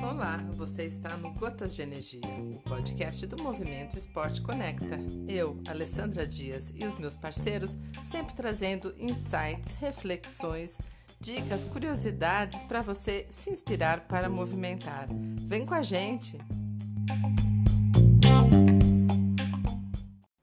Olá, 0.00 0.36
você 0.54 0.84
está 0.84 1.16
no 1.16 1.32
Gotas 1.32 1.74
de 1.74 1.82
Energia, 1.82 2.20
o 2.24 2.58
podcast 2.60 3.26
do 3.26 3.42
Movimento 3.42 3.96
Esporte 3.96 4.40
Conecta. 4.40 5.00
Eu, 5.26 5.60
Alessandra 5.66 6.24
Dias 6.24 6.72
e 6.76 6.84
os 6.84 6.96
meus 6.96 7.16
parceiros 7.16 7.76
sempre 8.04 8.32
trazendo 8.32 8.94
insights, 8.96 9.74
reflexões, 9.74 10.78
dicas, 11.18 11.64
curiosidades 11.64 12.62
para 12.62 12.80
você 12.80 13.26
se 13.28 13.50
inspirar 13.50 14.06
para 14.06 14.28
movimentar. 14.28 15.08
Vem 15.48 15.66
com 15.66 15.74
a 15.74 15.82
gente! 15.82 16.38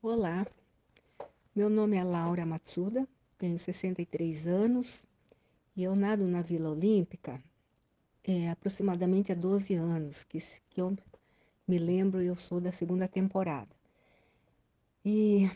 Olá, 0.00 0.46
meu 1.54 1.68
nome 1.68 1.96
é 1.98 2.04
Laura 2.04 2.46
Matsuda, 2.46 3.06
tenho 3.36 3.58
63 3.58 4.46
anos 4.46 5.06
e 5.76 5.84
eu 5.84 5.94
nado 5.94 6.26
na 6.26 6.40
Vila 6.40 6.70
Olímpica 6.70 7.42
é, 8.24 8.50
aproximadamente 8.50 9.30
há 9.30 9.34
12 9.34 9.74
anos, 9.74 10.24
que, 10.24 10.38
que 10.70 10.80
eu 10.80 10.96
me 11.68 11.78
lembro, 11.78 12.22
eu 12.22 12.34
sou 12.34 12.60
da 12.60 12.72
segunda 12.72 13.06
temporada. 13.06 13.68
E 15.04 15.50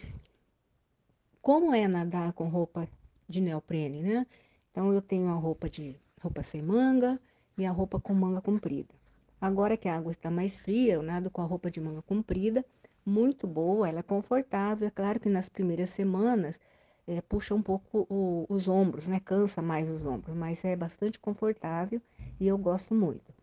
como 1.41 1.75
é 1.75 1.89
nadar 1.89 2.33
com 2.35 2.49
roupa 2.49 2.87
de 3.27 3.41
neoprene, 3.41 4.03
né? 4.03 4.27
Então 4.71 4.93
eu 4.93 5.01
tenho 5.01 5.29
a 5.29 5.35
roupa 5.35 5.69
de 5.69 5.97
roupa 6.21 6.43
sem 6.43 6.63
manga 6.63 7.19
e 7.57 7.65
a 7.65 7.71
roupa 7.73 7.99
com 7.99 8.15
manga 8.15 8.41
comprida. 8.41 8.95
Agora 9.41 9.77
que 9.77 9.89
a 9.89 9.97
água 9.97 10.13
está 10.13 10.31
mais 10.31 10.59
fria, 10.59 10.95
eu 10.95 11.03
nado 11.03 11.31
com 11.31 11.41
a 11.41 11.47
roupa 11.47 11.71
de 11.71 11.81
manga 11.81 12.03
comprida, 12.03 12.65
muito 13.05 13.47
boa, 13.47 13.89
ela 13.89 14.01
é 14.01 14.03
confortável. 14.03 14.87
É 14.87 14.91
claro 14.91 15.19
que 15.19 15.29
nas 15.31 15.49
primeiras 15.49 15.91
semanas 15.91 16.61
é, 17.11 17.21
puxa 17.21 17.55
um 17.55 17.63
pouco 17.63 18.07
o, 18.09 18.47
os 18.49 18.69
ombros, 18.69 19.09
né? 19.09 19.19
Cansa 19.19 19.61
mais 19.61 19.89
os 19.91 20.05
ombros, 20.07 20.37
mas 20.37 20.65
é 20.65 20.77
bastante 20.77 21.19
confortável 21.19 22.01
e 22.39 22.47
eu 22.47 22.57
gosto 22.57 22.95
muito. 22.95 23.35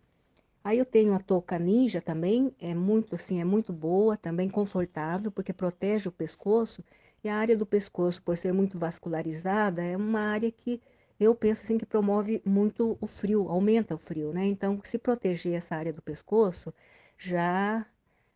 Aí 0.63 0.79
eu 0.79 0.85
tenho 0.85 1.13
a 1.13 1.19
touca 1.19 1.59
ninja 1.59 2.01
também, 2.01 2.55
é 2.59 2.73
muito 2.73 3.15
assim, 3.15 3.41
é 3.41 3.43
muito 3.45 3.73
boa, 3.73 4.15
também 4.15 4.49
confortável, 4.49 5.31
porque 5.31 5.53
protege 5.53 6.07
o 6.07 6.11
pescoço. 6.11 6.83
E 7.23 7.29
a 7.29 7.35
área 7.35 7.57
do 7.57 7.65
pescoço, 7.65 8.21
por 8.21 8.37
ser 8.37 8.53
muito 8.53 8.77
vascularizada, 8.79 9.83
é 9.83 9.97
uma 9.97 10.21
área 10.21 10.51
que 10.51 10.81
eu 11.19 11.35
penso 11.35 11.63
assim 11.63 11.77
que 11.77 11.85
promove 11.85 12.41
muito 12.45 12.97
o 13.01 13.07
frio, 13.07 13.49
aumenta 13.49 13.95
o 13.95 13.97
frio, 13.97 14.31
né? 14.31 14.45
Então, 14.45 14.79
se 14.83 14.97
proteger 14.97 15.55
essa 15.55 15.75
área 15.75 15.91
do 15.91 16.01
pescoço, 16.01 16.73
já 17.17 17.85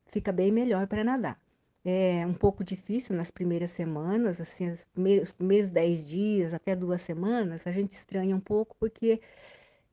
fica 0.07 0.31
bem 0.31 0.51
melhor 0.51 0.87
para 0.87 1.03
nadar. 1.03 1.39
É 1.83 2.25
um 2.27 2.33
pouco 2.33 2.63
difícil 2.63 3.15
nas 3.15 3.31
primeiras 3.31 3.71
semanas, 3.71 4.39
assim, 4.39 4.69
os 4.69 4.85
primeiros, 4.85 5.29
os 5.29 5.33
primeiros 5.33 5.69
dez 5.71 6.07
dias, 6.07 6.53
até 6.53 6.75
duas 6.75 7.01
semanas, 7.01 7.65
a 7.67 7.71
gente 7.71 7.91
estranha 7.93 8.35
um 8.35 8.39
pouco 8.39 8.75
porque 8.79 9.19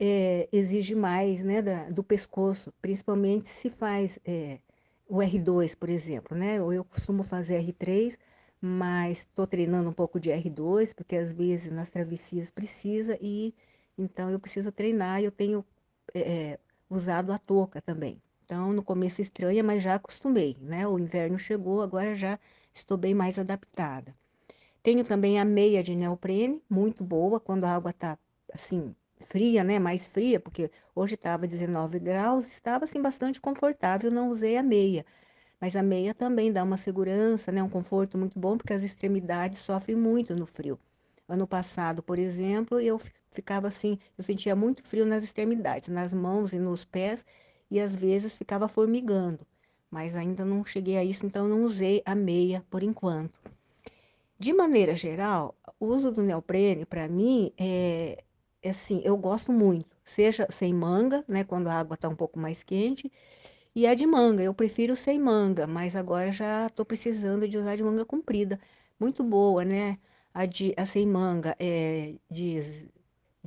é, 0.01 0.49
exige 0.53 0.95
mais 0.95 1.43
né, 1.43 1.63
da, 1.63 1.89
do 1.91 2.05
pescoço, 2.05 2.73
principalmente 2.83 3.49
se 3.49 3.71
faz 3.71 4.19
é, 4.25 4.61
o 5.09 5.19
R2, 5.23 5.75
por 5.77 5.89
exemplo, 5.89 6.37
né? 6.37 6.57
Eu 6.59 6.85
costumo 6.85 7.23
fazer 7.25 7.63
R3, 7.63 8.19
mas 8.61 9.21
estou 9.21 9.47
treinando 9.47 9.91
um 9.91 9.93
pouco 9.93 10.21
de 10.21 10.31
R2, 10.31 10.95
porque 10.95 11.17
às 11.17 11.33
vezes 11.33 11.73
nas 11.73 11.91
travessias 11.91 12.51
precisa, 12.51 13.19
e 13.21 13.55
então 13.97 14.31
eu 14.31 14.39
preciso 14.41 14.71
treinar 14.73 15.21
e 15.21 15.25
eu 15.25 15.33
tenho 15.33 15.65
é, 16.15 16.59
usado 16.91 17.33
a 17.33 17.39
touca 17.39 17.81
também. 17.83 18.21
Então, 18.49 18.73
no 18.73 18.83
começo 18.83 19.21
estranha, 19.21 19.63
mas 19.63 19.83
já 19.83 19.97
acostumei, 19.97 20.57
né? 20.59 20.89
O 20.89 20.99
inverno 20.99 21.39
chegou, 21.39 21.83
agora 21.83 22.17
já 22.17 22.39
estou 22.73 22.97
bem 22.97 23.13
mais 23.13 23.39
adaptada. 23.39 24.17
Tenho 24.83 25.05
também 25.05 25.39
a 25.39 25.45
meia 25.45 25.83
de 25.83 25.95
neoprene, 25.95 26.63
muito 26.71 27.05
boa, 27.05 27.39
quando 27.39 27.65
a 27.65 27.75
água 27.75 27.91
está 27.91 28.19
assim, 28.55 28.97
fria, 29.21 29.63
né? 29.63 29.79
Mais 29.79 30.09
fria, 30.09 30.41
porque 30.41 30.71
hoje 30.95 31.15
estava 31.15 31.47
19 31.47 31.99
graus, 31.99 32.47
estava 32.47 32.87
assim 32.87 33.03
bastante 33.03 33.39
confortável, 33.39 34.11
não 34.11 34.31
usei 34.31 34.57
a 34.57 34.63
meia. 34.63 35.05
Mas 35.61 35.77
a 35.77 35.83
meia 35.83 36.15
também 36.15 36.51
dá 36.51 36.65
uma 36.65 36.79
segurança, 36.79 37.53
né, 37.53 37.63
um 37.63 37.69
conforto 37.69 38.17
muito 38.17 38.39
bom, 38.39 38.57
porque 38.57 38.73
as 38.73 38.83
extremidades 38.83 39.61
sofrem 39.61 39.97
muito 39.97 40.35
no 40.35 40.47
frio. 40.47 40.79
Ano 41.29 41.47
passado, 41.47 42.03
por 42.03 42.19
exemplo, 42.19 42.81
eu 42.81 42.99
ficava 43.31 43.69
assim, 43.69 43.99
eu 44.17 44.25
sentia 44.25 44.57
muito 44.57 44.83
frio 44.85 45.05
nas 45.05 45.23
extremidades, 45.23 45.89
nas 45.91 46.15
mãos 46.15 46.53
e 46.55 46.59
nos 46.59 46.85
pés, 46.85 47.25
e 47.71 47.81
às 47.81 47.95
vezes 47.95 48.37
ficava 48.37 48.69
formigando. 48.69 49.41
Mas 49.91 50.17
ainda 50.17 50.45
não 50.45 50.65
cheguei 50.65 50.97
a 50.97 51.05
isso, 51.05 51.25
então 51.25 51.49
não 51.49 51.65
usei 51.65 52.03
a 52.05 52.15
meia 52.15 52.65
por 52.71 52.83
enquanto. 52.83 53.39
De 54.39 54.53
maneira 54.53 54.95
geral, 54.95 55.55
o 55.81 55.87
uso 55.87 56.13
do 56.13 56.23
neoprene, 56.23 56.85
para 56.85 57.09
mim, 57.09 57.53
é, 57.59 58.23
é 58.63 58.71
assim, 58.71 59.01
eu 59.05 59.17
gosto 59.17 59.53
muito. 59.53 59.97
Seja 60.05 60.47
sem 60.51 60.73
manga, 60.73 61.25
né, 61.27 61.45
quando 61.45 61.69
a 61.69 61.75
água 61.75 61.95
está 61.95 62.09
um 62.09 62.15
pouco 62.15 62.39
mais 62.39 62.63
quente, 62.63 63.11
e 63.75 63.87
a 63.87 63.95
de 63.95 64.07
manga, 64.07 64.43
eu 64.43 64.55
prefiro 64.55 64.97
sem 64.97 65.19
manga, 65.19 65.67
mas 65.67 65.95
agora 65.97 66.33
já 66.33 66.67
estou 66.67 66.85
precisando 66.85 67.49
de 67.49 67.59
usar 67.59 67.77
de 67.77 67.83
manga 67.83 68.05
comprida. 68.05 68.61
Muito 68.99 69.23
boa, 69.23 69.65
né? 69.65 69.99
A, 70.35 70.47
de, 70.47 70.75
a 70.77 70.85
sem 70.87 71.07
manga 71.07 71.57
é 71.59 72.15
de, 72.31 72.89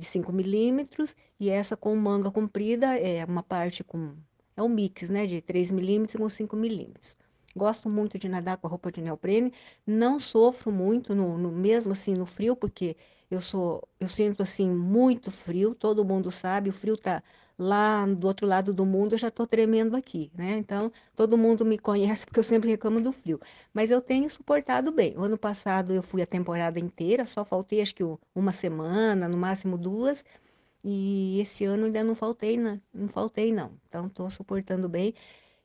de 0.02 0.08
5 0.08 0.32
milímetros 0.32 1.14
e 1.38 1.48
essa 1.48 1.76
com 1.76 1.94
manga 1.94 2.30
comprida 2.30 2.98
é 2.98 3.24
uma 3.24 3.42
parte 3.42 3.84
com. 3.84 4.14
É 4.56 4.62
um 4.62 4.68
mix, 4.68 5.08
né? 5.08 5.26
De 5.26 5.40
3 5.40 5.70
milímetros 5.70 6.20
com 6.20 6.28
5 6.28 6.56
milímetros. 6.56 7.16
Gosto 7.54 7.88
muito 7.88 8.18
de 8.18 8.28
nadar 8.28 8.56
com 8.56 8.66
a 8.66 8.70
roupa 8.70 8.90
de 8.90 9.00
neoprene. 9.00 9.52
Não 9.86 10.18
sofro 10.18 10.72
muito, 10.72 11.14
no, 11.14 11.38
no, 11.38 11.52
mesmo 11.52 11.92
assim, 11.92 12.14
no 12.14 12.26
frio, 12.26 12.56
porque 12.56 12.96
eu 13.32 13.40
sou, 13.40 13.88
eu 13.98 14.08
sinto 14.08 14.42
assim 14.42 14.68
muito 14.70 15.30
frio. 15.30 15.74
Todo 15.74 16.04
mundo 16.04 16.30
sabe, 16.30 16.70
o 16.70 16.72
frio 16.72 16.96
tá 16.96 17.22
lá 17.58 18.06
do 18.06 18.26
outro 18.26 18.46
lado 18.46 18.72
do 18.72 18.84
mundo 18.84 19.14
eu 19.14 19.18
já 19.18 19.28
estou 19.28 19.46
tremendo 19.46 19.96
aqui, 19.96 20.30
né? 20.34 20.56
Então, 20.58 20.92
todo 21.14 21.38
mundo 21.38 21.64
me 21.64 21.78
conhece 21.78 22.24
porque 22.26 22.40
eu 22.40 22.44
sempre 22.44 22.68
reclamo 22.70 23.00
do 23.00 23.12
frio. 23.12 23.40
Mas 23.72 23.90
eu 23.90 24.00
tenho 24.00 24.28
suportado 24.30 24.90
bem. 24.92 25.16
O 25.16 25.22
ano 25.22 25.38
passado 25.38 25.92
eu 25.94 26.02
fui 26.02 26.22
a 26.22 26.26
temporada 26.26 26.78
inteira, 26.80 27.26
só 27.26 27.44
faltei 27.44 27.80
acho 27.80 27.94
que 27.94 28.02
uma 28.34 28.52
semana, 28.52 29.28
no 29.28 29.36
máximo 29.36 29.78
duas. 29.78 30.24
E 30.84 31.40
esse 31.40 31.64
ano 31.64 31.86
ainda 31.86 32.02
não 32.04 32.14
faltei, 32.14 32.58
não, 32.58 32.80
não 32.92 33.08
faltei 33.08 33.52
não. 33.52 33.72
Então, 33.88 34.06
estou 34.08 34.30
suportando 34.30 34.88
bem. 34.88 35.14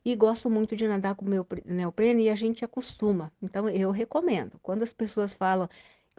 E 0.05 0.15
gosto 0.15 0.49
muito 0.49 0.75
de 0.75 0.87
nadar 0.87 1.15
com 1.15 1.25
meu 1.25 1.45
neoprene 1.65 2.23
e 2.25 2.29
a 2.29 2.35
gente 2.35 2.63
acostuma. 2.65 3.31
Então, 3.41 3.69
eu 3.69 3.91
recomendo. 3.91 4.59
Quando 4.61 4.83
as 4.83 4.93
pessoas 4.93 5.33
falam, 5.33 5.69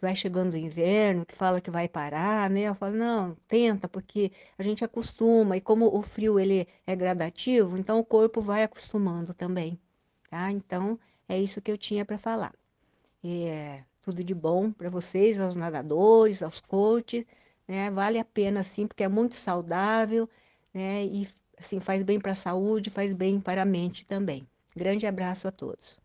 vai 0.01 0.15
chegando 0.15 0.53
o 0.53 0.57
inverno, 0.57 1.25
que 1.25 1.35
fala 1.35 1.61
que 1.61 1.71
vai 1.71 1.87
parar, 1.87 2.49
né? 2.49 2.61
Eu 2.61 2.75
falo, 2.75 2.95
não, 2.95 3.35
tenta, 3.47 3.87
porque 3.87 4.31
a 4.57 4.63
gente 4.63 4.83
acostuma, 4.83 5.57
e 5.57 5.61
como 5.61 5.87
o 5.87 6.01
frio 6.01 6.39
ele 6.39 6.67
é 6.87 6.95
gradativo, 6.95 7.77
então 7.77 7.99
o 7.99 8.05
corpo 8.05 8.41
vai 8.41 8.63
acostumando 8.63 9.33
também, 9.33 9.79
tá? 10.29 10.51
Então, 10.51 10.99
é 11.27 11.39
isso 11.39 11.61
que 11.61 11.71
eu 11.71 11.77
tinha 11.77 12.05
para 12.05 12.17
falar. 12.17 12.53
É, 13.23 13.83
tudo 14.01 14.23
de 14.23 14.33
bom 14.33 14.71
para 14.71 14.89
vocês, 14.89 15.39
aos 15.39 15.55
nadadores, 15.55 16.41
aos 16.41 16.61
coaches, 16.61 17.25
né? 17.67 17.91
Vale 17.91 18.19
a 18.19 18.25
pena 18.25 18.63
sim, 18.63 18.87
porque 18.87 19.03
é 19.03 19.07
muito 19.07 19.35
saudável, 19.35 20.29
né? 20.73 21.05
E 21.05 21.27
assim 21.57 21.79
faz 21.79 22.03
bem 22.03 22.19
para 22.19 22.31
a 22.31 22.35
saúde, 22.35 22.89
faz 22.89 23.13
bem 23.13 23.39
para 23.39 23.61
a 23.63 23.65
mente 23.65 24.05
também. 24.05 24.47
Grande 24.75 25.05
abraço 25.05 25.47
a 25.47 25.51
todos. 25.51 25.99